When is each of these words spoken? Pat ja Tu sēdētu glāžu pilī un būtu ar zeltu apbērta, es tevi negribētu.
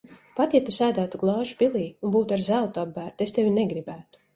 Pat 0.37 0.55
ja 0.55 0.61
Tu 0.69 0.73
sēdētu 0.77 1.21
glāžu 1.25 1.59
pilī 1.61 1.85
un 1.93 2.17
būtu 2.19 2.39
ar 2.41 2.49
zeltu 2.51 2.87
apbērta, 2.89 3.31
es 3.31 3.41
tevi 3.41 3.59
negribētu. 3.65 4.27